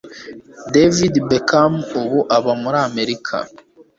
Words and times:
David 0.73 1.13
Beckham 1.29 1.73
ubu 2.01 2.19
aba 2.37 2.51
muri 2.61 2.77
Amerika. 2.87 3.35